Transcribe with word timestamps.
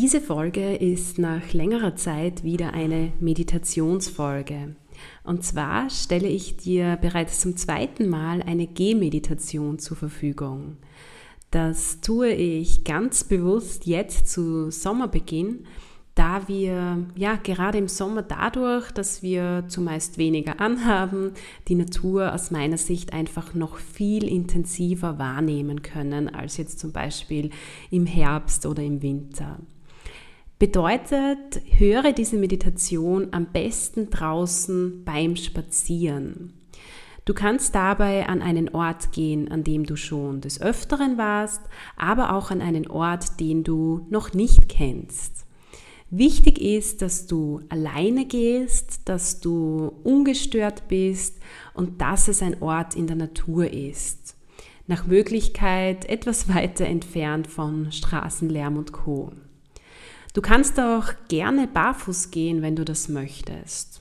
Diese 0.00 0.20
Folge 0.20 0.76
ist 0.76 1.18
nach 1.18 1.52
längerer 1.52 1.96
Zeit 1.96 2.44
wieder 2.44 2.72
eine 2.72 3.12
Meditationsfolge. 3.18 4.76
Und 5.24 5.42
zwar 5.42 5.90
stelle 5.90 6.28
ich 6.28 6.56
dir 6.56 6.96
bereits 7.00 7.40
zum 7.40 7.56
zweiten 7.56 8.08
Mal 8.08 8.40
eine 8.42 8.68
Gehmeditation 8.68 9.80
zur 9.80 9.96
Verfügung. 9.96 10.76
Das 11.50 12.00
tue 12.00 12.30
ich 12.30 12.84
ganz 12.84 13.24
bewusst 13.24 13.86
jetzt 13.86 14.28
zu 14.28 14.70
Sommerbeginn, 14.70 15.64
da 16.14 16.46
wir 16.46 17.04
ja 17.16 17.34
gerade 17.34 17.78
im 17.78 17.88
Sommer 17.88 18.22
dadurch, 18.22 18.92
dass 18.92 19.24
wir 19.24 19.64
zumeist 19.66 20.16
weniger 20.16 20.60
anhaben, 20.60 21.32
die 21.66 21.74
Natur 21.74 22.32
aus 22.32 22.52
meiner 22.52 22.78
Sicht 22.78 23.12
einfach 23.12 23.52
noch 23.52 23.78
viel 23.78 24.28
intensiver 24.28 25.18
wahrnehmen 25.18 25.82
können 25.82 26.32
als 26.32 26.56
jetzt 26.56 26.78
zum 26.78 26.92
Beispiel 26.92 27.50
im 27.90 28.06
Herbst 28.06 28.64
oder 28.64 28.84
im 28.84 29.02
Winter. 29.02 29.58
Bedeutet, 30.58 31.62
höre 31.78 32.12
diese 32.12 32.36
Meditation 32.36 33.28
am 33.30 33.46
besten 33.46 34.10
draußen 34.10 35.04
beim 35.04 35.36
Spazieren. 35.36 36.52
Du 37.24 37.32
kannst 37.32 37.76
dabei 37.76 38.28
an 38.28 38.42
einen 38.42 38.68
Ort 38.70 39.12
gehen, 39.12 39.52
an 39.52 39.62
dem 39.62 39.84
du 39.84 39.94
schon 39.94 40.40
des 40.40 40.60
Öfteren 40.60 41.16
warst, 41.16 41.60
aber 41.96 42.34
auch 42.34 42.50
an 42.50 42.60
einen 42.60 42.88
Ort, 42.88 43.38
den 43.38 43.62
du 43.62 44.04
noch 44.10 44.32
nicht 44.32 44.68
kennst. 44.68 45.46
Wichtig 46.10 46.60
ist, 46.60 47.02
dass 47.02 47.28
du 47.28 47.60
alleine 47.68 48.24
gehst, 48.24 49.08
dass 49.08 49.38
du 49.38 49.92
ungestört 50.02 50.88
bist 50.88 51.38
und 51.72 52.00
dass 52.00 52.26
es 52.26 52.42
ein 52.42 52.60
Ort 52.62 52.96
in 52.96 53.06
der 53.06 53.16
Natur 53.16 53.72
ist. 53.72 54.34
Nach 54.88 55.06
Möglichkeit 55.06 56.06
etwas 56.06 56.48
weiter 56.52 56.86
entfernt 56.86 57.46
von 57.46 57.92
Straßenlärm 57.92 58.76
und 58.76 58.90
Co. 58.90 59.30
Du 60.34 60.42
kannst 60.42 60.78
auch 60.78 61.06
gerne 61.28 61.66
barfuß 61.66 62.30
gehen, 62.30 62.62
wenn 62.62 62.76
du 62.76 62.84
das 62.84 63.08
möchtest. 63.08 64.00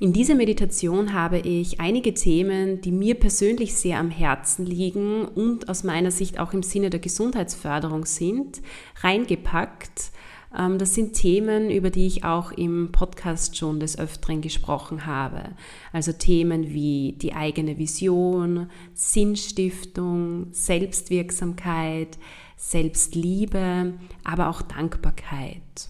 In 0.00 0.12
dieser 0.12 0.34
Meditation 0.34 1.12
habe 1.12 1.38
ich 1.38 1.80
einige 1.80 2.12
Themen, 2.14 2.80
die 2.80 2.90
mir 2.90 3.14
persönlich 3.14 3.74
sehr 3.74 3.98
am 3.98 4.10
Herzen 4.10 4.66
liegen 4.66 5.24
und 5.24 5.68
aus 5.68 5.84
meiner 5.84 6.10
Sicht 6.10 6.40
auch 6.40 6.52
im 6.52 6.64
Sinne 6.64 6.90
der 6.90 7.00
Gesundheitsförderung 7.00 8.04
sind, 8.04 8.60
reingepackt 9.02 10.10
ähm, 10.56 10.78
das 10.78 10.94
sind 10.94 11.14
Themen, 11.14 11.70
über 11.70 11.90
die 11.90 12.06
ich 12.06 12.24
auch 12.24 12.52
im 12.52 12.90
Podcast 12.92 13.56
schon 13.56 13.80
des 13.80 13.98
Öfteren 13.98 14.40
gesprochen 14.40 15.06
habe. 15.06 15.50
Also 15.92 16.12
Themen 16.12 16.72
wie 16.72 17.16
die 17.20 17.34
eigene 17.34 17.78
Vision, 17.78 18.70
Sinnstiftung, 18.94 20.48
Selbstwirksamkeit, 20.52 22.18
Selbstliebe, 22.58 23.94
aber 24.24 24.50
auch 24.50 24.60
Dankbarkeit. 24.60 25.88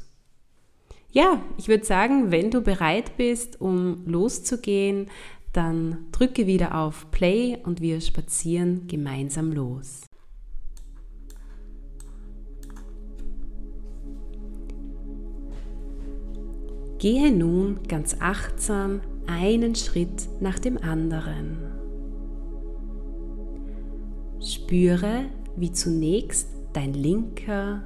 Ja, 1.11 1.43
ich 1.57 1.69
würde 1.69 1.85
sagen, 1.85 2.31
wenn 2.31 2.51
du 2.51 2.61
bereit 2.61 3.17
bist, 3.17 3.61
um 3.61 4.07
loszugehen, 4.07 5.07
dann 5.53 6.07
drücke 6.13 6.47
wieder 6.47 6.79
auf 6.79 7.11
Play 7.11 7.57
und 7.65 7.81
wir 7.81 8.01
spazieren 8.01 8.87
gemeinsam 8.87 9.51
los. 9.51 10.03
Gehe 16.99 17.33
nun 17.33 17.81
ganz 17.89 18.17
achtsam 18.21 19.01
einen 19.27 19.75
Schritt 19.75 20.29
nach 20.41 20.59
dem 20.59 20.79
anderen. 20.79 21.59
Spüre, 24.41 25.27
wie 25.57 25.73
zunächst 25.73 26.58
dein 26.79 26.95
linker, 26.95 27.83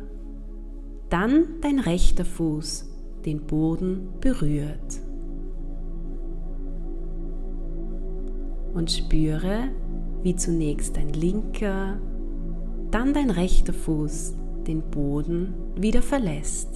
dann 1.08 1.46
dein 1.62 1.78
rechter 1.78 2.26
Fuß 2.26 2.90
den 3.24 3.46
Boden 3.46 4.08
berührt. 4.20 5.00
Und 8.74 8.90
spüre, 8.90 9.70
wie 10.22 10.36
zunächst 10.36 10.98
dein 10.98 11.08
linker, 11.08 12.00
dann 12.90 13.14
dein 13.14 13.30
rechter 13.30 13.72
Fuß 13.72 14.34
den 14.66 14.82
Boden 14.82 15.54
wieder 15.74 16.02
verlässt. 16.02 16.68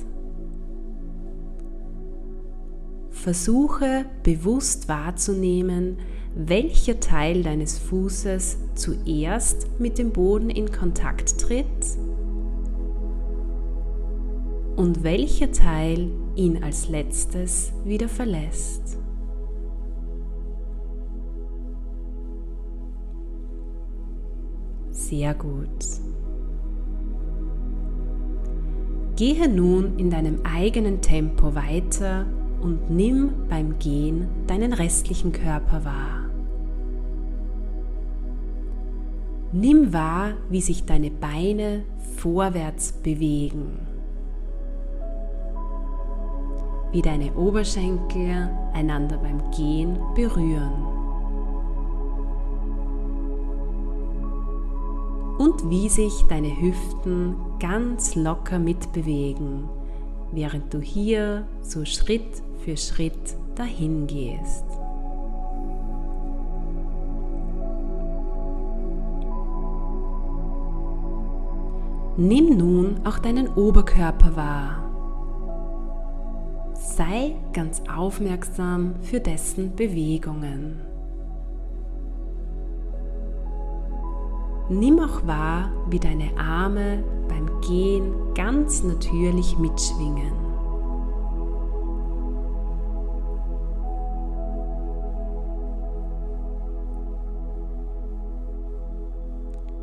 Versuche 3.11 4.07
bewusst 4.23 4.89
wahrzunehmen, 4.89 5.99
welcher 6.35 6.99
Teil 6.99 7.43
deines 7.43 7.77
Fußes 7.77 8.59
zuerst 8.75 9.69
mit 9.79 9.99
dem 9.99 10.13
Boden 10.13 10.49
in 10.49 10.73
Kontakt 10.73 11.39
tritt 11.39 11.67
und 14.77 15.03
welcher 15.03 15.51
Teil 15.51 16.11
ihn 16.35 16.63
als 16.63 16.89
letztes 16.89 17.73
wieder 17.85 18.09
verlässt. 18.09 18.99
Sehr 24.91 25.35
gut. 25.35 25.69
Gehe 29.17 29.49
nun 29.49 29.99
in 29.99 30.11
deinem 30.11 30.41
eigenen 30.45 31.01
Tempo 31.01 31.55
weiter 31.55 32.27
und 32.61 32.91
nimm 32.91 33.31
beim 33.49 33.79
Gehen 33.79 34.29
deinen 34.47 34.75
restlichen 34.75 35.33
Körper 35.33 35.85
wahr. 35.85 36.27
Nimm 39.53 39.93
wahr, 39.93 40.33
wie 40.51 40.61
sich 40.61 40.85
deine 40.85 41.11
Beine 41.11 41.85
vorwärts 42.17 42.93
bewegen, 42.93 43.96
wie 46.97 47.03
deine 47.03 47.35
Oberschenkel 47.35 48.49
einander 48.73 49.19
beim 49.19 49.51
Gehen 49.51 49.99
berühren 50.15 50.73
und 55.37 55.69
wie 55.69 55.91
sich 55.91 56.25
deine 56.31 56.59
Hüften 56.59 57.37
ganz 57.61 58.15
locker 58.15 58.59
mitbewegen, 58.59 59.69
während 60.33 60.73
du 60.73 60.81
hier 60.81 61.47
so 61.61 61.85
Schritt 61.85 62.43
für 62.65 62.79
Schritt 62.79 63.37
dahin 63.57 64.07
gehst. 64.07 64.65
Nimm 72.17 72.57
nun 72.57 73.01
auch 73.05 73.19
deinen 73.19 73.49
Oberkörper 73.49 74.35
wahr. 74.35 74.86
Sei 76.97 77.37
ganz 77.53 77.83
aufmerksam 77.95 78.95
für 79.03 79.21
dessen 79.21 79.77
Bewegungen. 79.77 80.81
Nimm 84.71 84.99
auch 85.01 85.27
wahr, 85.27 85.71
wie 85.91 85.99
deine 85.99 86.31
Arme 86.39 87.05
beim 87.29 87.61
Gehen 87.61 88.15
ganz 88.35 88.83
natürlich 88.83 89.59
mitschwingen. 89.59 90.33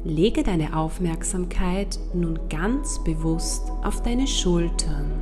Lege 0.03 0.41
deine 0.41 0.75
Aufmerksamkeit 0.75 1.99
nun 2.15 2.39
ganz 2.49 3.03
bewusst 3.03 3.71
auf 3.83 4.01
deine 4.01 4.25
Schultern. 4.25 5.12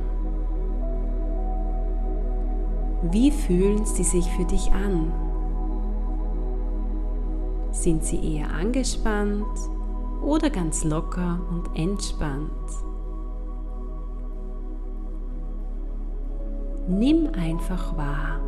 Wie 3.12 3.30
fühlen 3.30 3.84
sie 3.84 4.04
sich 4.04 4.24
für 4.32 4.46
dich 4.46 4.72
an? 4.72 5.12
Sind 7.70 8.02
sie 8.02 8.36
eher 8.36 8.50
angespannt 8.50 9.44
oder 10.22 10.48
ganz 10.48 10.82
locker 10.82 11.38
und 11.50 11.78
entspannt? 11.78 12.50
Nimm 16.88 17.28
einfach 17.34 17.94
wahr. 17.98 18.40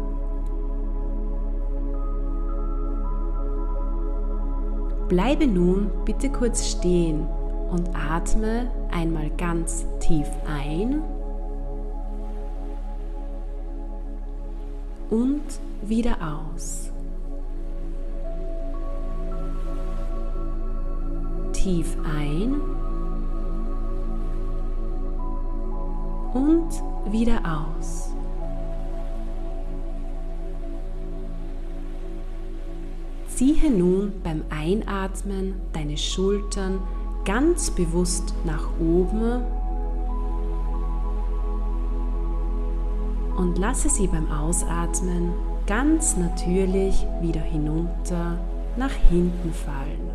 Bleibe 5.11 5.47
nun 5.47 5.91
bitte 6.07 6.31
kurz 6.31 6.67
stehen 6.67 7.27
und 7.71 7.91
atme 7.95 8.71
einmal 8.91 9.29
ganz 9.37 9.85
tief 10.01 10.27
ein 10.47 11.03
und 15.11 15.43
wieder 15.83 16.17
aus. 16.21 16.91
Tief 21.53 21.97
ein 22.05 22.61
und 26.35 26.69
wieder 27.13 27.41
aus. 27.45 28.11
Ziehe 33.29 33.71
nun 33.71 34.13
beim 34.23 34.45
Einatmen 34.49 35.55
deine 35.73 35.97
Schultern 35.97 36.81
ganz 37.25 37.71
bewusst 37.71 38.35
nach 38.45 38.69
oben 38.79 39.43
und 43.37 43.59
lasse 43.59 43.89
sie 43.89 44.07
beim 44.07 44.31
Ausatmen 44.31 45.33
ganz 45.67 46.17
natürlich 46.17 47.07
wieder 47.21 47.41
hinunter 47.41 48.39
nach 48.77 48.93
hinten 48.93 49.53
fallen. 49.53 50.11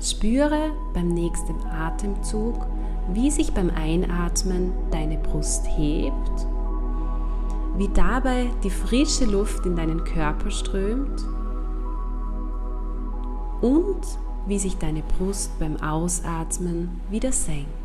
Spüre 0.00 0.70
beim 0.94 1.08
nächsten 1.08 1.60
Atemzug, 1.66 2.66
wie 3.12 3.30
sich 3.30 3.52
beim 3.52 3.70
Einatmen 3.70 4.72
deine 4.90 5.18
Brust 5.18 5.66
hebt 5.76 6.46
wie 7.78 7.88
dabei 7.88 8.50
die 8.64 8.70
frische 8.70 9.24
Luft 9.24 9.64
in 9.64 9.76
deinen 9.76 10.02
Körper 10.02 10.50
strömt 10.50 11.24
und 13.60 14.00
wie 14.46 14.58
sich 14.58 14.78
deine 14.78 15.02
Brust 15.02 15.56
beim 15.60 15.76
Ausatmen 15.76 17.00
wieder 17.08 17.30
senkt. 17.30 17.77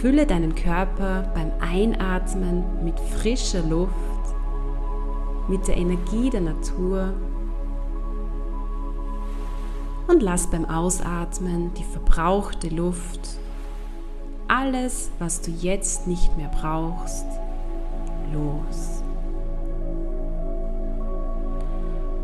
Fülle 0.00 0.26
deinen 0.26 0.54
Körper 0.54 1.24
beim 1.34 1.50
Einatmen 1.60 2.62
mit 2.84 3.00
frischer 3.00 3.62
Luft, 3.62 3.92
mit 5.48 5.66
der 5.66 5.76
Energie 5.76 6.30
der 6.30 6.42
Natur 6.42 7.12
und 10.06 10.22
lass 10.22 10.48
beim 10.48 10.66
Ausatmen 10.66 11.74
die 11.74 11.84
verbrauchte 11.84 12.68
Luft 12.68 13.38
alles, 14.46 15.10
was 15.18 15.42
du 15.42 15.50
jetzt 15.50 16.06
nicht 16.06 16.36
mehr 16.36 16.48
brauchst, 16.48 17.26
los. 18.32 19.02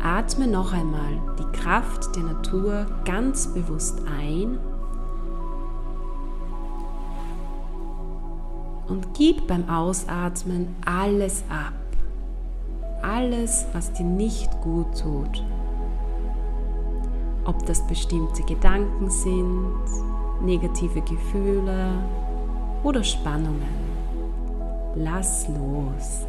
Atme 0.01 0.47
noch 0.47 0.71
einmal 0.71 1.19
die 1.39 1.57
Kraft 1.57 2.15
der 2.15 2.23
Natur 2.23 2.85
ganz 3.05 3.53
bewusst 3.53 4.01
ein 4.07 4.59
gib 9.17 9.47
beim 9.47 9.67
Ausatmen 9.69 10.75
alles 10.85 11.43
ab. 11.49 11.73
Alles, 13.01 13.65
was 13.71 13.93
dir 13.93 14.05
nicht 14.05 14.49
gut 14.61 14.87
tut. 14.99 15.43
Ob 17.45 17.65
das 17.65 17.85
bestimmte 17.87 18.43
Gedanken 18.43 19.09
sind, 19.09 19.85
negative 20.41 21.01
Gefühle 21.01 21.91
oder 22.83 23.03
Spannungen. 23.03 23.85
Lass 24.95 25.47
los. 25.47 26.25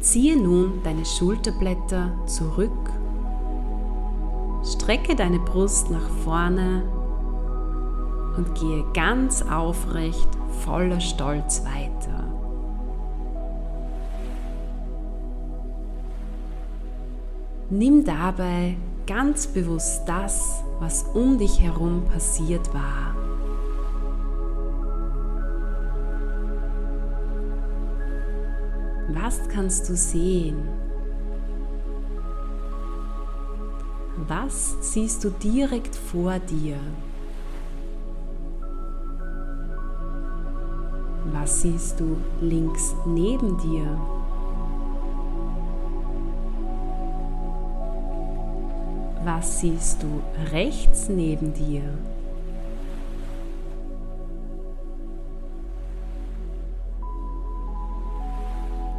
Ziehe 0.00 0.36
nun 0.36 0.80
deine 0.82 1.04
Schulterblätter 1.04 2.10
zurück, 2.26 2.90
strecke 4.64 5.14
deine 5.14 5.38
Brust 5.38 5.90
nach 5.90 6.08
vorne 6.24 6.82
und 8.36 8.54
gehe 8.54 8.84
ganz 8.92 9.42
aufrecht 9.42 10.28
voller 10.64 11.00
Stolz 11.00 11.64
weiter. 11.64 12.24
Nimm 17.70 18.04
dabei 18.04 18.76
ganz 19.06 19.46
bewusst 19.46 20.02
das, 20.06 20.64
was 20.80 21.04
um 21.14 21.38
dich 21.38 21.60
herum 21.60 22.04
passiert 22.06 22.72
war. 22.74 23.14
Was 29.12 29.48
kannst 29.48 29.88
du 29.88 29.94
sehen? 29.94 30.68
Was 34.26 34.76
siehst 34.92 35.24
du 35.24 35.30
direkt 35.30 35.94
vor 35.94 36.38
dir? 36.38 36.78
Was 41.40 41.62
siehst 41.62 41.98
du 41.98 42.18
links 42.42 42.94
neben 43.06 43.56
dir? 43.56 43.98
Was 49.24 49.60
siehst 49.60 50.02
du 50.02 50.20
rechts 50.52 51.08
neben 51.08 51.54
dir? 51.54 51.82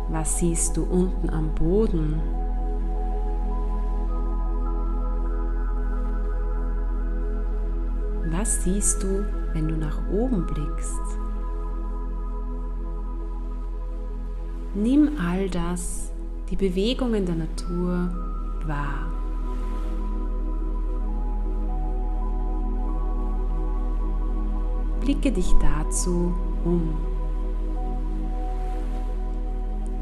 Was 0.10 0.40
siehst 0.40 0.76
du 0.78 0.84
unten 0.86 1.30
am 1.30 1.54
Boden? 1.54 2.20
Was 8.32 8.64
siehst 8.64 9.04
du, 9.04 9.26
wenn 9.54 9.68
du 9.68 9.76
nach 9.76 10.00
oben 10.10 10.48
blickst? 10.48 11.21
Nimm 14.74 15.18
all 15.20 15.50
das, 15.50 16.12
die 16.50 16.56
Bewegungen 16.56 17.26
der 17.26 17.36
Natur 17.36 18.10
wahr. 18.66 19.12
Blicke 25.02 25.32
dich 25.34 25.52
dazu 25.60 26.34
um. 26.64 26.96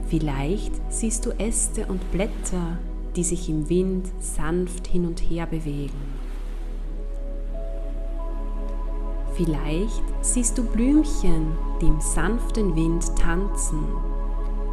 Vielleicht 0.07 0.73
siehst 0.89 1.25
du 1.25 1.31
Äste 1.39 1.87
und 1.87 2.11
Blätter, 2.11 2.77
die 3.15 3.23
sich 3.23 3.49
im 3.49 3.69
Wind 3.69 4.07
sanft 4.19 4.85
hin 4.85 5.07
und 5.07 5.19
her 5.19 5.47
bewegen. 5.47 6.19
Vielleicht 9.33 10.03
siehst 10.21 10.59
du 10.59 10.63
Blümchen, 10.63 11.53
die 11.81 11.87
im 11.87 12.01
sanften 12.01 12.75
Wind 12.75 13.15
tanzen 13.15 13.83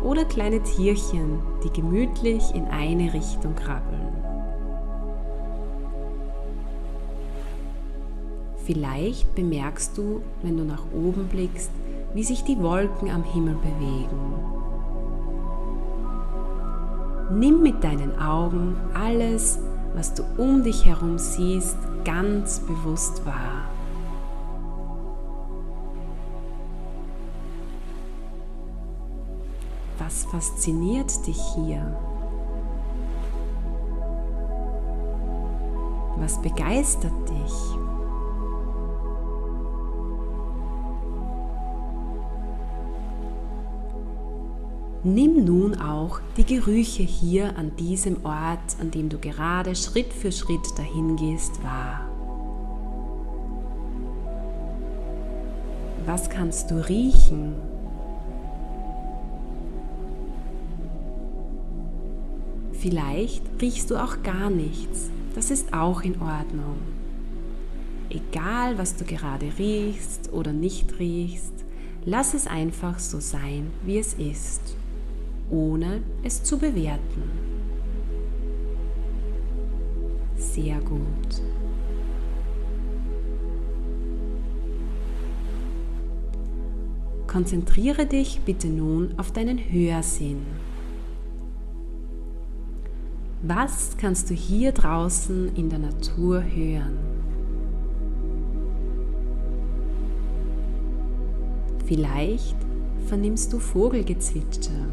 oder 0.07 0.25
kleine 0.25 0.63
Tierchen, 0.63 1.41
die 1.65 1.71
gemütlich 1.71 2.55
in 2.55 2.67
eine 2.67 3.13
Richtung 3.13 3.57
krabbeln. 3.57 4.13
Vielleicht 8.65 9.35
bemerkst 9.35 9.99
du, 9.99 10.23
wenn 10.43 10.57
du 10.57 10.65
nach 10.65 10.85
oben 10.93 11.27
blickst, 11.27 11.71
wie 12.15 12.23
sich 12.23 12.45
die 12.45 12.61
Wolken 12.63 13.11
am 13.11 13.25
Himmel 13.25 13.57
bewegen. 13.57 14.35
Nimm 17.39 17.63
mit 17.63 17.83
deinen 17.83 18.17
Augen 18.19 18.77
alles, 18.95 19.59
was 19.95 20.15
du 20.15 20.23
um 20.37 20.63
dich 20.63 20.87
herum 20.87 21.19
siehst, 21.19 21.77
ganz 22.05 22.61
bewusst 22.61 23.27
wahr. 23.27 23.65
Fasziniert 30.30 31.26
dich 31.26 31.40
hier? 31.54 31.97
Was 36.18 36.40
begeistert 36.40 37.12
dich? 37.28 37.76
Nimm 45.04 45.45
nun 45.45 45.78
auch 45.78 46.18
die 46.37 46.45
Gerüche 46.45 47.04
hier 47.04 47.56
an 47.56 47.76
diesem 47.76 48.25
Ort, 48.25 48.80
an 48.80 48.90
dem 48.90 49.09
du 49.09 49.18
gerade 49.18 49.76
Schritt 49.76 50.12
für 50.12 50.33
Schritt 50.33 50.76
dahin 50.76 51.14
gehst, 51.14 51.62
wahr. 51.62 52.11
Was 56.06 56.28
kannst 56.28 56.73
du 56.73 56.88
riechen? 56.88 57.75
Vielleicht 62.88 63.43
riechst 63.61 63.90
du 63.90 63.97
auch 63.97 64.23
gar 64.23 64.49
nichts. 64.49 65.11
Das 65.35 65.50
ist 65.50 65.75
auch 65.75 66.02
in 66.02 66.23
Ordnung. 66.23 66.76
Egal, 68.11 68.78
was 68.78 68.95
du 68.95 69.05
gerade 69.05 69.47
riechst 69.59 70.33
oder 70.33 70.52
nicht 70.52 71.00
riechst, 71.00 71.52
lass 72.05 72.33
es 72.33 72.47
einfach 72.47 73.00
so 73.00 73.19
sein, 73.19 73.73
wie 73.85 73.99
es 73.99 74.14
ist, 74.14 74.76
ohne 75.50 76.00
es 76.23 76.45
zu 76.45 76.59
bewerten. 76.59 77.25
Sehr 80.37 80.78
gut. 80.78 81.43
Konzentriere 87.26 88.07
dich 88.07 88.43
bitte 88.43 88.69
nun 88.69 89.19
auf 89.19 89.33
deinen 89.33 89.59
Hörsinn. 89.59 90.65
Was 93.49 93.97
kannst 93.97 94.29
du 94.29 94.35
hier 94.35 94.73
draußen 94.73 95.55
in 95.55 95.71
der 95.71 95.79
Natur 95.79 96.43
hören? 96.43 96.99
Vielleicht 101.85 102.57
vernimmst 103.07 103.53
du 103.53 103.61
Vogelgezwitscher. 103.61 104.88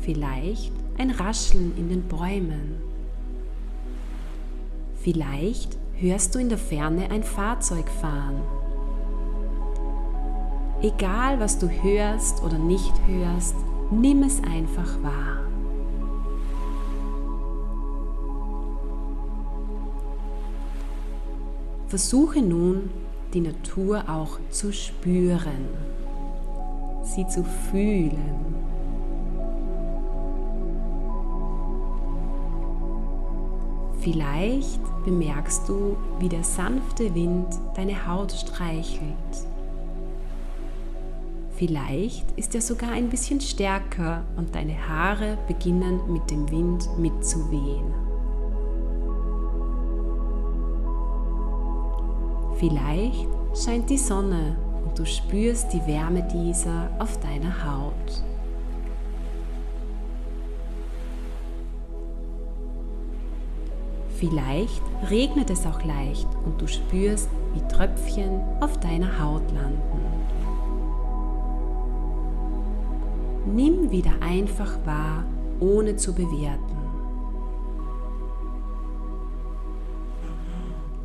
Vielleicht 0.00 0.72
ein 0.96 1.10
Rascheln 1.10 1.76
in 1.76 1.90
den 1.90 2.02
Bäumen. 2.04 2.76
Vielleicht 5.02 5.76
hörst 5.96 6.34
du 6.34 6.38
in 6.38 6.48
der 6.48 6.56
Ferne 6.56 7.10
ein 7.10 7.24
Fahrzeug 7.24 7.90
fahren. 7.90 8.40
Egal 10.80 11.40
was 11.40 11.58
du 11.58 11.68
hörst 11.68 12.42
oder 12.42 12.56
nicht 12.56 12.94
hörst, 13.06 13.56
nimm 13.90 14.22
es 14.22 14.42
einfach 14.42 15.02
wahr. 15.02 15.43
Versuche 21.88 22.40
nun, 22.40 22.90
die 23.34 23.40
Natur 23.40 24.04
auch 24.08 24.38
zu 24.50 24.72
spüren, 24.72 25.68
sie 27.02 27.26
zu 27.26 27.44
fühlen. 27.44 28.54
Vielleicht 34.00 34.80
bemerkst 35.04 35.68
du, 35.68 35.96
wie 36.18 36.28
der 36.28 36.44
sanfte 36.44 37.14
Wind 37.14 37.46
deine 37.74 38.06
Haut 38.06 38.32
streichelt. 38.32 39.14
Vielleicht 41.56 42.30
ist 42.32 42.54
er 42.54 42.60
sogar 42.60 42.90
ein 42.90 43.08
bisschen 43.08 43.40
stärker 43.40 44.22
und 44.36 44.54
deine 44.54 44.88
Haare 44.88 45.38
beginnen 45.46 46.00
mit 46.12 46.30
dem 46.30 46.50
Wind 46.50 46.88
mitzuwehen. 46.98 48.03
Vielleicht 52.66 53.28
scheint 53.54 53.90
die 53.90 53.98
Sonne 53.98 54.56
und 54.86 54.98
du 54.98 55.04
spürst 55.04 55.70
die 55.74 55.86
Wärme 55.86 56.26
dieser 56.32 56.88
auf 56.98 57.20
deiner 57.20 57.52
Haut. 57.62 58.24
Vielleicht 64.16 64.80
regnet 65.10 65.50
es 65.50 65.66
auch 65.66 65.84
leicht 65.84 66.26
und 66.46 66.58
du 66.58 66.66
spürst, 66.66 67.28
wie 67.52 67.60
Tröpfchen 67.68 68.40
auf 68.60 68.80
deiner 68.80 69.22
Haut 69.22 69.44
landen. 69.52 70.00
Nimm 73.54 73.90
wieder 73.90 74.12
einfach 74.22 74.78
wahr, 74.86 75.24
ohne 75.60 75.96
zu 75.96 76.14
bewerten. 76.14 76.83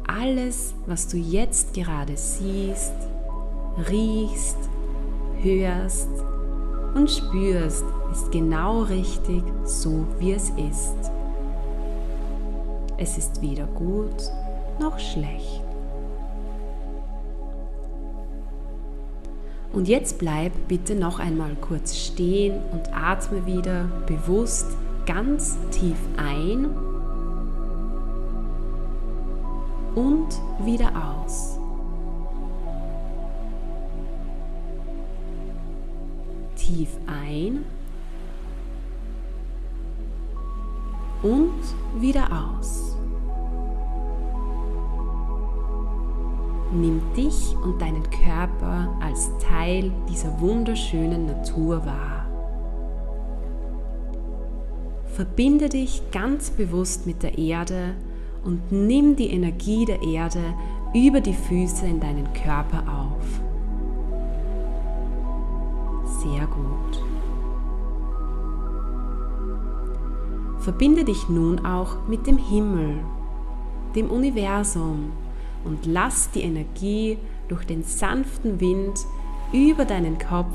Alles, 0.09 0.73
was 0.87 1.07
du 1.07 1.17
jetzt 1.17 1.73
gerade 1.73 2.17
siehst, 2.17 2.93
riechst, 3.89 4.57
hörst 5.41 6.09
und 6.95 7.09
spürst, 7.09 7.85
ist 8.11 8.31
genau 8.31 8.81
richtig 8.83 9.43
so, 9.65 10.05
wie 10.17 10.31
es 10.31 10.49
ist. 10.49 11.11
Es 12.97 13.17
ist 13.17 13.41
weder 13.41 13.65
gut 13.65 14.31
noch 14.79 14.97
schlecht. 14.99 15.61
Und 19.71 19.87
jetzt 19.87 20.17
bleib 20.17 20.51
bitte 20.67 20.95
noch 20.95 21.19
einmal 21.19 21.55
kurz 21.61 21.95
stehen 21.95 22.59
und 22.71 22.91
atme 22.91 23.45
wieder 23.45 23.85
bewusst 24.07 24.65
ganz 25.05 25.57
tief 25.69 25.97
ein 26.17 26.88
und 29.99 30.27
wieder 30.63 30.91
aus. 30.95 31.59
Tief 36.55 36.89
ein 37.05 37.65
und 41.21 41.51
wieder 41.99 42.27
aus. 42.31 42.95
Nimm 46.71 47.01
dich 47.15 47.55
und 47.63 47.81
deinen 47.81 48.03
Körper 48.09 48.95
als 49.01 49.31
Teil 49.39 49.91
dieser 50.07 50.39
wunderschönen 50.39 51.25
Natur 51.25 51.85
wahr. 51.85 52.25
Verbinde 55.07 55.67
dich 55.67 56.03
ganz 56.11 56.51
bewusst 56.51 57.05
mit 57.05 57.23
der 57.23 57.37
Erde 57.37 57.95
und 58.43 58.71
nimm 58.71 59.15
die 59.15 59.31
Energie 59.31 59.85
der 59.85 60.01
Erde 60.01 60.53
über 60.93 61.21
die 61.21 61.33
Füße 61.33 61.85
in 61.85 61.99
deinen 61.99 62.31
Körper 62.33 62.83
auf. 62.87 63.41
Sehr 66.21 66.47
gut. 66.47 67.03
Verbinde 70.59 71.03
dich 71.03 71.29
nun 71.29 71.65
auch 71.65 72.07
mit 72.07 72.27
dem 72.27 72.37
Himmel, 72.37 72.99
dem 73.95 74.09
Universum 74.09 75.11
und 75.63 75.85
lass 75.85 76.31
die 76.31 76.41
Energie 76.41 77.17
durch 77.47 77.65
den 77.65 77.83
sanften 77.83 78.59
Wind 78.59 78.99
über 79.51 79.85
deinen 79.85 80.17
Kopf 80.17 80.53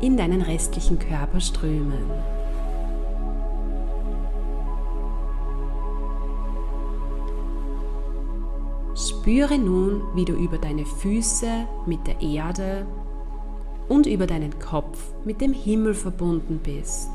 in 0.00 0.16
deinen 0.16 0.42
restlichen 0.42 0.98
Körper 0.98 1.40
strömen. 1.40 2.31
Spüre 9.08 9.58
nun, 9.58 10.02
wie 10.14 10.24
du 10.24 10.32
über 10.32 10.58
deine 10.58 10.84
Füße 10.84 11.66
mit 11.86 12.06
der 12.06 12.20
Erde 12.20 12.86
und 13.88 14.06
über 14.06 14.28
deinen 14.28 14.56
Kopf 14.60 15.12
mit 15.24 15.40
dem 15.40 15.52
Himmel 15.52 15.94
verbunden 15.94 16.60
bist. 16.62 17.10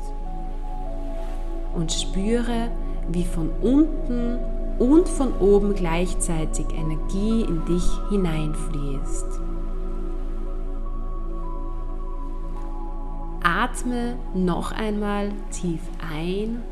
Und 1.74 1.90
spüre, 1.90 2.70
wie 3.10 3.24
von 3.24 3.48
unten 3.62 4.38
und 4.78 5.08
von 5.08 5.32
oben 5.38 5.74
gleichzeitig 5.74 6.66
Energie 6.74 7.42
in 7.42 7.64
dich 7.64 7.84
hineinfließt. 8.10 9.40
Atme 13.42 14.18
noch 14.34 14.72
einmal 14.72 15.32
tief 15.50 15.80
ein 16.00 16.62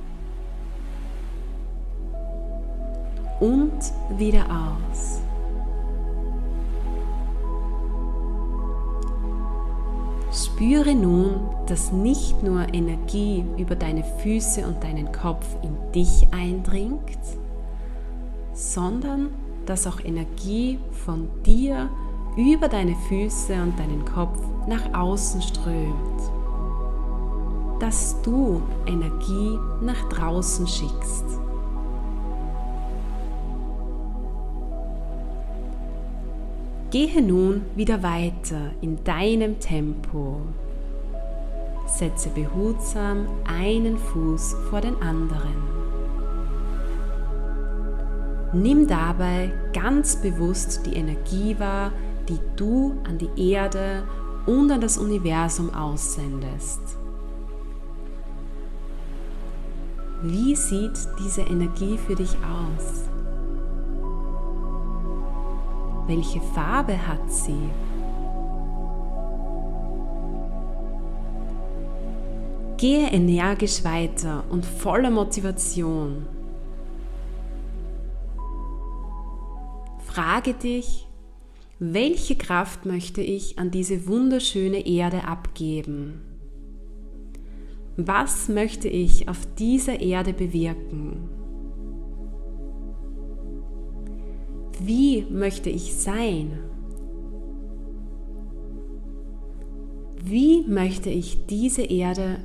und 3.41 3.79
wieder 4.17 4.45
aus. 4.45 5.21
Spüre 10.33 10.95
nun, 10.95 11.41
dass 11.67 11.93
nicht 11.93 12.43
nur 12.43 12.73
Energie 12.75 13.45
über 13.57 13.75
deine 13.75 14.05
Füße 14.05 14.67
und 14.67 14.83
deinen 14.85 15.11
Kopf 15.13 15.47
in 15.63 15.77
dich 15.93 16.29
eindringt, 16.31 17.19
sondern 18.53 19.31
dass 19.65 19.87
auch 19.87 20.01
Energie 20.05 20.79
von 21.05 21.29
dir 21.45 21.89
über 22.37 22.69
deine 22.69 22.95
Füße 23.09 23.55
und 23.55 23.79
deinen 23.79 24.05
Kopf 24.05 24.39
nach 24.67 24.93
außen 24.95 25.41
strömt. 25.41 26.21
Dass 27.81 28.21
du 28.23 28.63
Energie 28.87 29.59
nach 29.81 30.09
draußen 30.09 30.67
schickst. 30.67 31.46
Gehe 36.97 37.21
nun 37.21 37.61
wieder 37.75 38.03
weiter 38.03 38.71
in 38.81 39.05
deinem 39.05 39.61
Tempo. 39.61 40.41
Setze 41.87 42.31
behutsam 42.31 43.27
einen 43.45 43.99
Fuß 43.99 44.57
vor 44.71 44.81
den 44.81 44.97
anderen. 45.03 45.57
Nimm 48.55 48.87
dabei 48.87 49.53
ganz 49.75 50.17
bewusst 50.23 50.87
die 50.87 50.95
Energie 50.95 51.59
wahr, 51.59 51.93
die 52.31 52.41
du 52.57 52.95
an 53.07 53.19
die 53.19 53.53
Erde 53.53 54.05
und 54.47 54.71
an 54.71 54.81
das 54.81 54.97
Universum 54.97 55.75
aussendest. 55.75 56.81
Wie 60.23 60.57
sieht 60.57 60.99
diese 61.23 61.43
Energie 61.43 61.99
für 61.99 62.15
dich 62.15 62.35
aus? 62.37 63.26
Welche 66.07 66.41
Farbe 66.41 67.07
hat 67.07 67.33
sie? 67.33 67.71
Gehe 72.77 73.09
energisch 73.11 73.83
weiter 73.83 74.45
und 74.51 74.65
voller 74.65 75.11
Motivation. 75.11 76.27
Frage 80.07 80.55
dich, 80.55 81.09
welche 81.79 82.37
Kraft 82.37 82.87
möchte 82.87 83.21
ich 83.21 83.59
an 83.59 83.71
diese 83.71 84.07
wunderschöne 84.07 84.87
Erde 84.87 85.25
abgeben? 85.25 86.23
Was 87.97 88.49
möchte 88.49 88.89
ich 88.89 89.29
auf 89.29 89.47
dieser 89.59 90.01
Erde 90.01 90.33
bewirken? 90.33 91.36
Wie 94.79 95.27
möchte 95.31 95.71
ich 95.71 95.95
sein? 95.95 96.59
Wie 100.23 100.65
möchte 100.67 101.09
ich 101.09 101.47
diese 101.47 101.83
Erde, 101.83 102.39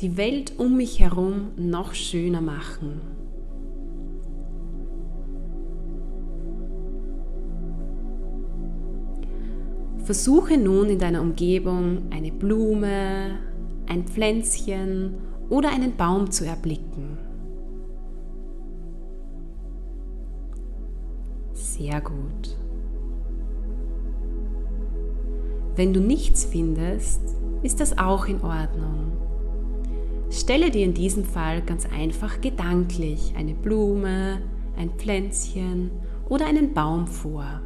die 0.00 0.16
Welt 0.16 0.58
um 0.58 0.76
mich 0.76 1.00
herum 1.00 1.52
noch 1.56 1.94
schöner 1.94 2.42
machen? 2.42 3.00
Versuche 10.04 10.58
nun 10.58 10.90
in 10.90 10.98
deiner 10.98 11.22
Umgebung 11.22 12.02
eine 12.10 12.30
Blume, 12.30 13.38
ein 13.86 14.04
Pflänzchen 14.04 15.14
oder 15.48 15.70
einen 15.70 15.96
Baum 15.96 16.30
zu 16.30 16.44
erblicken. 16.44 17.23
Sehr 21.76 22.00
gut. 22.00 22.56
Wenn 25.74 25.92
du 25.92 25.98
nichts 25.98 26.44
findest, 26.44 27.20
ist 27.64 27.80
das 27.80 27.98
auch 27.98 28.26
in 28.26 28.40
Ordnung. 28.42 29.10
Stelle 30.30 30.70
dir 30.70 30.84
in 30.84 30.94
diesem 30.94 31.24
Fall 31.24 31.62
ganz 31.62 31.84
einfach 31.86 32.40
gedanklich 32.40 33.34
eine 33.36 33.54
Blume, 33.54 34.40
ein 34.76 34.90
Pflänzchen 34.90 35.90
oder 36.28 36.46
einen 36.46 36.74
Baum 36.74 37.08
vor. 37.08 37.60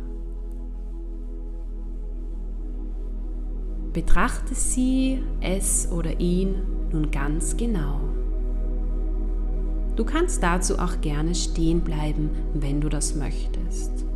Betrachte 3.93 4.55
sie, 4.55 5.23
es 5.43 5.93
oder 5.93 6.19
ihn 6.19 6.55
nun 6.93 7.11
ganz 7.11 7.59
genau. 7.59 8.08
Du 9.99 10.05
kannst 10.05 10.45
dazu 10.45 10.79
auch 10.79 11.01
gerne 11.01 11.35
stehen 11.35 11.81
bleiben, 11.81 12.31
wenn 12.55 12.81
du 12.81 12.89
das 12.89 13.17
möchtest. 13.17 14.07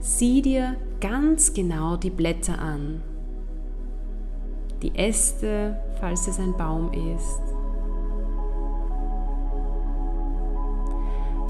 Sieh 0.00 0.42
dir 0.42 0.74
ganz 1.00 1.54
genau 1.54 1.96
die 1.96 2.10
Blätter 2.10 2.58
an, 2.58 3.00
die 4.82 4.92
Äste, 4.96 5.76
falls 6.00 6.26
es 6.26 6.40
ein 6.40 6.56
Baum 6.56 6.90
ist. 7.14 7.42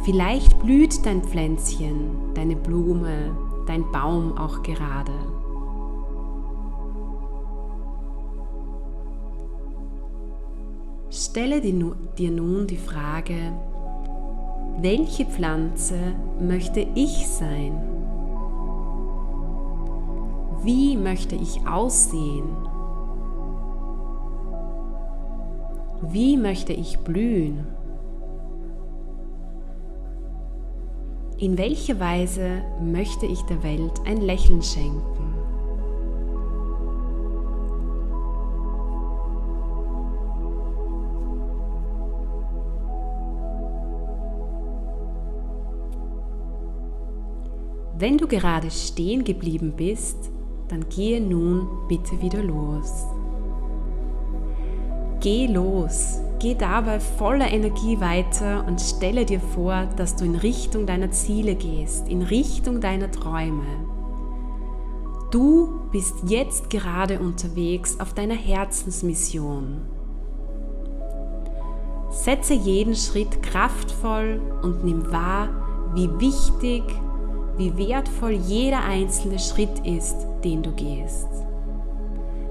Vielleicht 0.04 0.58
blüht 0.58 1.06
dein 1.06 1.22
Pflänzchen, 1.22 2.34
deine 2.34 2.54
Blume, 2.54 3.34
dein 3.66 3.90
Baum 3.92 4.36
auch 4.36 4.62
gerade. 4.62 5.33
Stelle 11.16 11.60
dir 11.60 12.30
nun 12.32 12.66
die 12.66 12.76
Frage, 12.76 13.52
welche 14.80 15.24
Pflanze 15.24 15.96
möchte 16.40 16.84
ich 16.96 17.28
sein? 17.28 17.80
Wie 20.64 20.96
möchte 20.96 21.36
ich 21.36 21.64
aussehen? 21.68 22.48
Wie 26.02 26.36
möchte 26.36 26.72
ich 26.72 26.98
blühen? 26.98 27.64
In 31.38 31.56
welcher 31.56 32.00
Weise 32.00 32.62
möchte 32.82 33.26
ich 33.26 33.40
der 33.42 33.62
Welt 33.62 34.00
ein 34.04 34.20
Lächeln 34.20 34.62
schenken? 34.62 35.13
Wenn 48.04 48.18
du 48.18 48.26
gerade 48.26 48.70
stehen 48.70 49.24
geblieben 49.24 49.72
bist, 49.74 50.30
dann 50.68 50.86
gehe 50.90 51.22
nun 51.22 51.66
bitte 51.88 52.20
wieder 52.20 52.42
los. 52.42 53.06
Geh 55.20 55.46
los, 55.46 56.18
geh 56.38 56.54
dabei 56.54 57.00
voller 57.00 57.50
Energie 57.50 57.98
weiter 58.00 58.66
und 58.68 58.78
stelle 58.78 59.24
dir 59.24 59.40
vor, 59.40 59.88
dass 59.96 60.16
du 60.16 60.26
in 60.26 60.34
Richtung 60.34 60.84
deiner 60.84 61.12
Ziele 61.12 61.54
gehst, 61.54 62.06
in 62.06 62.20
Richtung 62.20 62.82
deiner 62.82 63.10
Träume. 63.10 63.64
Du 65.30 65.88
bist 65.90 66.14
jetzt 66.26 66.68
gerade 66.68 67.20
unterwegs 67.20 67.98
auf 68.00 68.12
deiner 68.12 68.34
Herzensmission. 68.34 69.80
Setze 72.10 72.52
jeden 72.52 72.96
Schritt 72.96 73.42
kraftvoll 73.42 74.42
und 74.60 74.84
nimm 74.84 75.10
wahr, 75.10 75.48
wie 75.94 76.10
wichtig, 76.20 76.82
wie 77.56 77.76
wertvoll 77.76 78.32
jeder 78.32 78.84
einzelne 78.84 79.38
Schritt 79.38 79.86
ist, 79.86 80.16
den 80.42 80.62
du 80.62 80.72
gehst. 80.72 81.28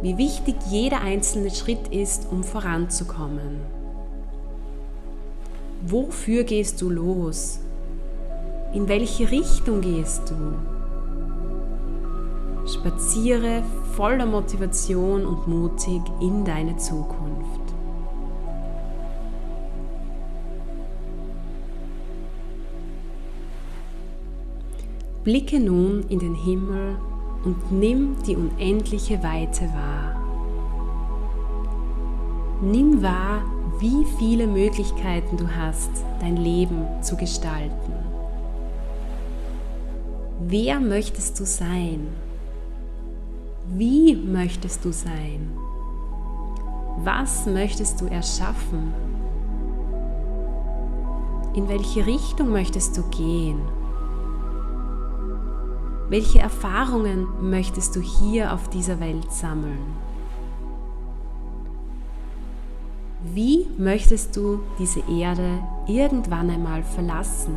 Wie 0.01 0.17
wichtig 0.17 0.55
jeder 0.69 1.01
einzelne 1.01 1.49
Schritt 1.51 1.87
ist, 1.89 2.27
um 2.31 2.43
voranzukommen. 2.43 3.61
Wofür 5.85 6.43
gehst 6.43 6.81
du 6.81 6.89
los? 6.89 7.59
In 8.73 8.87
welche 8.87 9.29
Richtung 9.29 9.81
gehst 9.81 10.29
du? 10.29 10.35
Spaziere 12.67 13.61
voller 13.95 14.25
Motivation 14.25 15.25
und 15.25 15.47
mutig 15.47 16.01
in 16.21 16.45
deine 16.45 16.77
Zukunft. 16.77 17.62
Blicke 25.23 25.57
nun 25.57 26.03
in 26.09 26.19
den 26.19 26.35
Himmel 26.35 26.97
und 27.45 27.71
nimm 27.71 28.17
die 28.27 28.35
unendliche 28.35 29.23
Weite 29.23 29.69
wahr. 29.69 30.21
Nimm 32.61 33.01
wahr, 33.01 33.41
wie 33.79 34.05
viele 34.17 34.47
Möglichkeiten 34.47 35.37
du 35.37 35.47
hast, 35.47 35.91
dein 36.19 36.35
Leben 36.35 36.85
zu 37.01 37.15
gestalten. 37.15 37.93
Wer 40.41 40.81
möchtest 40.81 41.39
du 41.39 41.45
sein? 41.45 42.07
Wie 43.73 44.17
möchtest 44.17 44.83
du 44.83 44.91
sein? 44.91 45.51
Was 46.97 47.45
möchtest 47.45 48.01
du 48.01 48.07
erschaffen? 48.07 48.93
In 51.55 51.69
welche 51.69 52.05
Richtung 52.05 52.51
möchtest 52.51 52.97
du 52.97 53.03
gehen? 53.03 53.61
Welche 56.13 56.37
Erfahrungen 56.37 57.25
möchtest 57.41 57.95
du 57.95 57.99
hier 57.99 58.53
auf 58.53 58.69
dieser 58.69 58.99
Welt 58.99 59.31
sammeln? 59.31 59.81
Wie 63.33 63.65
möchtest 63.79 64.35
du 64.35 64.59
diese 64.77 64.99
Erde 65.09 65.63
irgendwann 65.87 66.51
einmal 66.51 66.83
verlassen? 66.83 67.55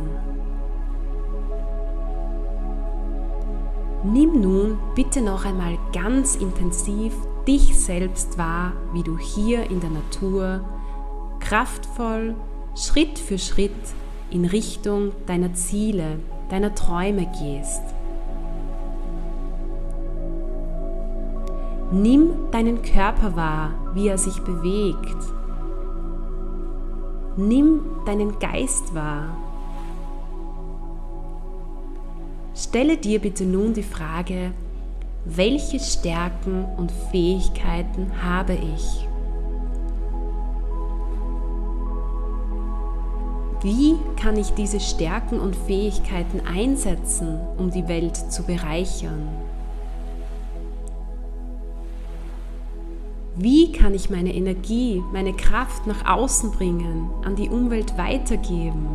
Nimm 4.03 4.41
nun 4.41 4.79
bitte 4.95 5.21
noch 5.21 5.45
einmal 5.45 5.77
ganz 5.93 6.35
intensiv 6.35 7.13
dich 7.47 7.79
selbst 7.79 8.39
wahr, 8.39 8.73
wie 8.91 9.03
du 9.03 9.19
hier 9.19 9.69
in 9.69 9.81
der 9.81 9.91
Natur 9.91 10.65
kraftvoll 11.39 12.35
Schritt 12.73 13.19
für 13.19 13.37
Schritt 13.37 13.93
in 14.31 14.45
Richtung 14.45 15.11
deiner 15.27 15.53
Ziele, 15.53 16.17
deiner 16.49 16.73
Träume 16.73 17.27
gehst. 17.39 17.83
Nimm 21.91 22.51
deinen 22.51 22.81
Körper 22.81 23.35
wahr, 23.37 23.71
wie 23.93 24.09
er 24.09 24.17
sich 24.17 24.37
bewegt. 24.41 25.17
Nimm 27.37 27.79
deinen 28.05 28.37
Geist 28.39 28.93
wahr. 28.93 29.37
Stelle 32.53 32.97
dir 32.97 33.19
bitte 33.19 33.45
nun 33.45 33.73
die 33.73 33.83
Frage, 33.83 34.51
welche 35.23 35.79
Stärken 35.79 36.65
und 36.77 36.91
Fähigkeiten 37.11 38.11
habe 38.21 38.53
ich? 38.53 39.07
Wie 43.61 43.95
kann 44.21 44.35
ich 44.37 44.51
diese 44.51 44.81
Stärken 44.81 45.39
und 45.39 45.55
Fähigkeiten 45.55 46.41
einsetzen, 46.41 47.39
um 47.57 47.71
die 47.71 47.87
Welt 47.87 48.15
zu 48.17 48.43
bereichern? 48.43 49.46
Wie 53.39 53.71
kann 53.71 53.93
ich 53.93 54.09
meine 54.09 54.33
Energie, 54.33 55.03
meine 55.13 55.31
Kraft 55.31 55.85
nach 55.85 56.07
außen 56.07 56.49
bringen, 56.53 57.11
an 57.23 57.35
die 57.35 57.49
Umwelt 57.49 57.95
weitergeben? 57.95 58.87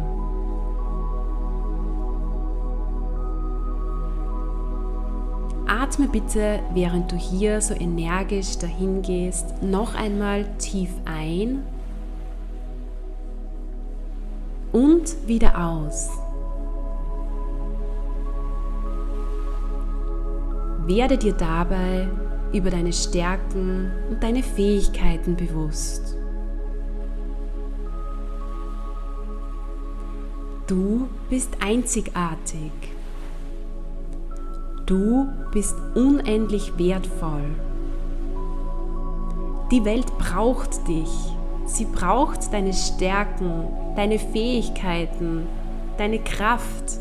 Atme 5.68 6.08
bitte, 6.08 6.58
während 6.74 7.12
du 7.12 7.16
hier 7.16 7.60
so 7.60 7.72
energisch 7.72 8.58
dahin 8.58 9.02
gehst, 9.02 9.62
noch 9.62 9.94
einmal 9.94 10.44
tief 10.58 10.90
ein 11.04 11.62
und 14.72 15.28
wieder 15.28 15.56
aus. 15.56 16.10
Werde 20.88 21.16
dir 21.16 21.34
dabei 21.34 22.08
über 22.52 22.70
deine 22.70 22.92
Stärken 22.92 23.90
und 24.10 24.22
deine 24.22 24.42
Fähigkeiten 24.42 25.36
bewusst. 25.36 26.16
Du 30.66 31.08
bist 31.28 31.50
einzigartig. 31.60 32.72
Du 34.86 35.28
bist 35.52 35.76
unendlich 35.94 36.76
wertvoll. 36.78 37.44
Die 39.70 39.84
Welt 39.84 40.06
braucht 40.18 40.86
dich. 40.86 41.10
Sie 41.66 41.84
braucht 41.86 42.52
deine 42.52 42.72
Stärken, 42.72 43.68
deine 43.96 44.18
Fähigkeiten, 44.18 45.46
deine 45.96 46.18
Kraft, 46.18 46.98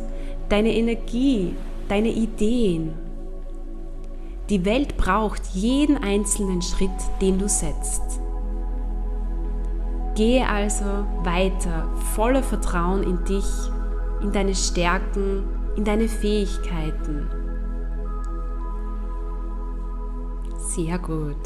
deine 0.50 0.74
Energie, 0.76 1.56
deine 1.90 2.10
Ideen. 2.10 2.94
Die 4.52 4.66
Welt 4.66 4.98
braucht 4.98 5.46
jeden 5.54 5.96
einzelnen 5.96 6.62
Schritt, 6.62 6.90
den 7.22 7.40
du 7.40 7.48
setzt. 7.48 8.20
Gehe 10.14 10.46
also 10.46 10.84
weiter 11.24 11.88
voller 12.16 12.44
Vertrauen 12.44 13.02
in 13.02 13.24
dich, 13.24 13.46
in 14.22 14.34
deine 14.34 14.54
Stärken, 14.54 15.46
in 15.78 15.86
deine 15.86 16.10
Fähigkeiten. 16.10 17.30
Sehr 20.58 21.00
gut. 21.00 21.38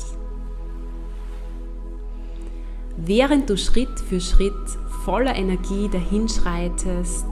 Während 2.97 3.51
du 3.51 3.55
Schritt 3.55 3.99
für 3.99 4.19
Schritt 4.19 4.67
voller 5.03 5.35
Energie 5.35 5.89
dahinschreitest, 5.89 7.27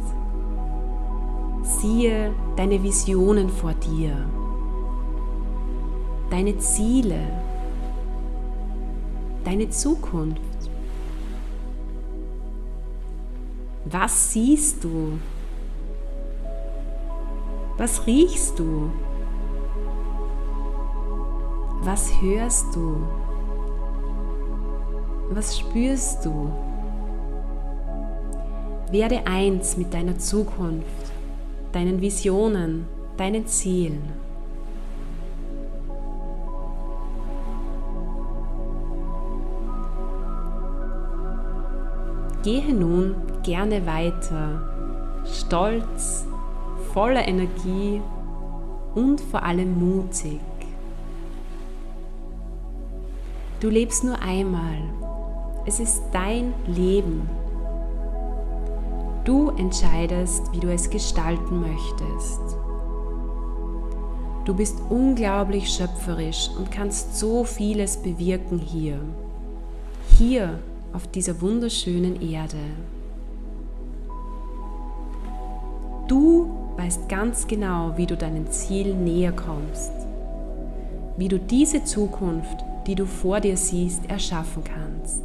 siehe 1.64 2.32
deine 2.58 2.84
Visionen 2.84 3.50
vor 3.50 3.74
dir 3.74 4.24
deine 6.34 6.58
Ziele, 6.58 7.20
deine 9.44 9.70
Zukunft. 9.70 10.42
Was 13.86 14.34
siehst 14.34 14.84
du? 14.84 15.20
Was 17.78 18.08
riechst 18.08 18.58
du? 18.58 18.90
Was 21.84 22.12
hörst 22.20 22.76
du? 22.76 22.98
Was 25.30 25.60
spürst 25.60 26.26
du? 26.26 26.52
Werde 28.90 29.28
eins 29.28 29.78
mit 29.78 29.94
deiner 29.94 30.18
Zukunft, 30.18 31.12
deinen 31.72 32.02
Visionen, 32.02 32.88
deinen 33.18 33.46
Zielen. 33.46 34.23
Gehe 42.44 42.74
nun 42.74 43.16
gerne 43.42 43.86
weiter, 43.86 44.62
stolz, 45.26 46.28
voller 46.94 47.26
Energie 47.26 48.02
und 48.96 49.22
vor 49.22 49.44
allem 49.44 49.80
mutig. 49.80 50.42
Du 53.62 53.70
lebst 53.70 54.04
nur 54.04 54.22
einmal. 54.22 54.84
Es 55.66 55.80
ist 55.80 56.04
dein 56.12 56.54
Leben. 56.68 57.30
Du 59.24 59.52
entscheidest, 59.52 60.52
wie 60.52 60.60
du 60.60 60.68
es 60.68 60.90
gestalten 60.90 61.62
möchtest. 61.62 62.42
Du 64.44 64.54
bist 64.54 64.76
unglaublich 64.90 65.70
schöpferisch 65.70 66.50
und 66.58 66.70
kannst 66.72 67.18
so 67.18 67.46
vieles 67.46 67.96
bewirken 67.96 68.60
hier. 68.60 69.00
Hier 70.18 70.60
auf 70.94 71.08
dieser 71.08 71.42
wunderschönen 71.42 72.22
Erde. 72.22 72.58
Du 76.08 76.50
weißt 76.78 77.10
ganz 77.10 77.48
genau, 77.48 77.94
wie 77.98 78.06
du 78.06 78.16
deinem 78.16 78.50
Ziel 78.52 78.94
näher 78.94 79.32
kommst, 79.32 79.92
wie 81.18 81.28
du 81.28 81.40
diese 81.40 81.84
Zukunft, 81.84 82.64
die 82.88 82.96
du 82.96 83.06
vor 83.06 83.40
dir 83.40 83.58
siehst, 83.58 84.10
erschaffen 84.10 84.64
kannst. 84.64 85.24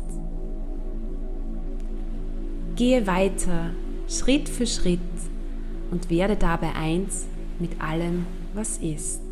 Gehe 2.77 3.07
weiter, 3.07 3.71
Schritt 4.09 4.49
für 4.49 4.67
Schritt 4.67 5.01
und 5.91 6.11
werde 6.11 6.37
dabei 6.37 6.75
eins 6.75 7.27
mit 7.59 7.81
allem, 7.81 8.25
was 8.55 8.79
ist. 8.79 9.28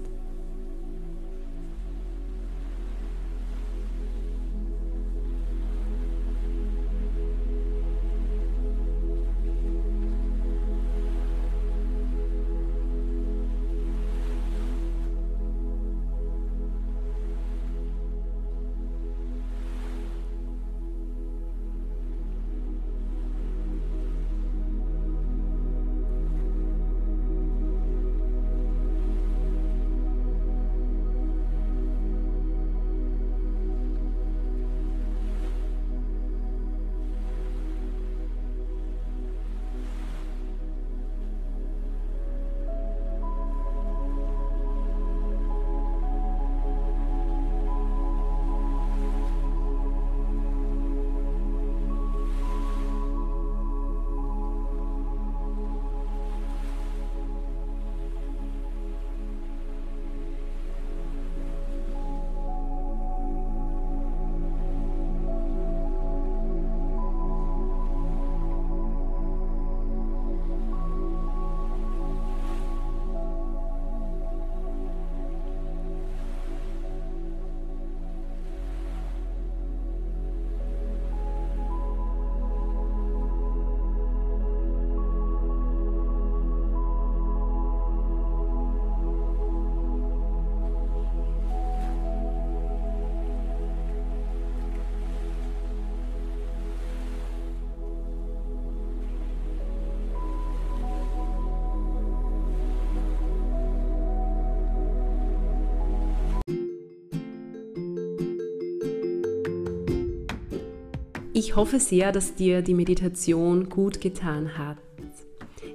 Ich 111.38 111.54
hoffe 111.54 111.80
sehr, 111.80 112.12
dass 112.12 112.34
dir 112.34 112.62
die 112.62 112.72
Meditation 112.72 113.68
gut 113.68 114.00
getan 114.00 114.56
hat. 114.56 114.78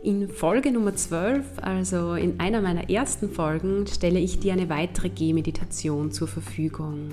In 0.02 0.28
Folge 0.28 0.72
Nummer 0.72 0.96
12, 0.96 1.60
also 1.62 2.16
in 2.16 2.40
einer 2.40 2.62
meiner 2.62 2.90
ersten 2.90 3.30
Folgen, 3.30 3.86
stelle 3.86 4.18
ich 4.18 4.40
dir 4.40 4.54
eine 4.54 4.70
weitere 4.70 5.10
Gehmeditation 5.10 6.12
zur 6.12 6.28
Verfügung. 6.28 7.10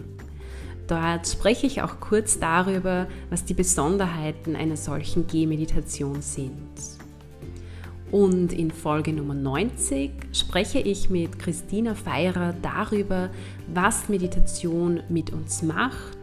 Dort 0.86 1.28
spreche 1.28 1.66
ich 1.66 1.82
auch 1.82 2.00
kurz 2.00 2.38
darüber, 2.38 3.06
was 3.28 3.44
die 3.44 3.52
Besonderheiten 3.52 4.56
einer 4.56 4.78
solchen 4.78 5.26
Gehmeditation 5.26 6.22
sind. 6.22 6.72
Und 8.10 8.54
in 8.54 8.70
Folge 8.70 9.12
Nummer 9.12 9.34
90 9.34 10.10
spreche 10.32 10.78
ich 10.78 11.10
mit 11.10 11.38
Christina 11.38 11.94
Feirer 11.94 12.54
darüber, 12.62 13.28
was 13.74 14.08
Meditation 14.08 15.02
mit 15.10 15.34
uns 15.34 15.60
macht 15.60 16.17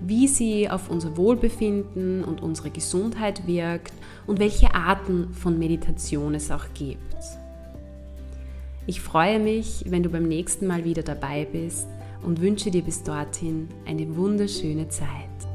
wie 0.00 0.28
sie 0.28 0.68
auf 0.68 0.90
unser 0.90 1.16
Wohlbefinden 1.16 2.24
und 2.24 2.42
unsere 2.42 2.70
Gesundheit 2.70 3.46
wirkt 3.46 3.92
und 4.26 4.38
welche 4.38 4.74
Arten 4.74 5.32
von 5.34 5.58
Meditation 5.58 6.34
es 6.34 6.50
auch 6.50 6.66
gibt. 6.74 7.16
Ich 8.86 9.00
freue 9.00 9.38
mich, 9.38 9.84
wenn 9.86 10.02
du 10.02 10.08
beim 10.08 10.26
nächsten 10.28 10.66
Mal 10.66 10.84
wieder 10.84 11.02
dabei 11.02 11.46
bist 11.50 11.88
und 12.22 12.40
wünsche 12.40 12.70
dir 12.70 12.82
bis 12.82 13.02
dorthin 13.02 13.68
eine 13.86 14.16
wunderschöne 14.16 14.88
Zeit. 14.88 15.47